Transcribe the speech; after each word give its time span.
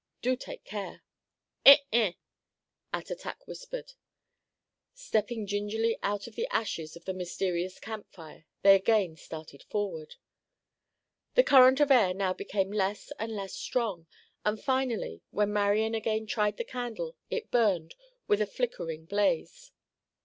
_"(Do 0.23 0.35
take 0.35 0.63
care!) 0.63 1.03
"Eh 1.63 1.77
eh," 1.93 2.13
Attatak 2.91 3.45
whispered. 3.45 3.93
Stepping 4.95 5.45
gingerly 5.45 5.95
out 6.01 6.25
of 6.25 6.33
the 6.33 6.47
ashes 6.47 6.95
of 6.95 7.05
the 7.05 7.13
mysterious 7.13 7.79
camp 7.79 8.09
fire, 8.11 8.47
they 8.63 8.73
again 8.73 9.15
started 9.15 9.61
forward. 9.61 10.15
The 11.35 11.43
current 11.43 11.79
of 11.79 11.91
air 11.91 12.15
now 12.15 12.33
became 12.33 12.71
less 12.71 13.11
and 13.19 13.31
less 13.35 13.53
strong, 13.53 14.07
and 14.43 14.59
finally 14.59 15.21
when 15.29 15.53
Marian 15.53 15.93
again 15.93 16.25
tried 16.25 16.57
the 16.57 16.63
candle 16.63 17.15
it 17.29 17.51
burned 17.51 17.93
with 18.25 18.41
a 18.41 18.47
flickering 18.47 19.05
blaze. 19.05 19.71